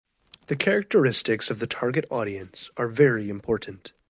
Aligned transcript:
The 0.47 0.55
characteristics 0.55 1.51
of 1.51 1.59
the 1.59 1.67
target 1.67 2.05
audience 2.09 2.71
are 2.75 2.87
very 2.87 3.29
important. 3.29 3.93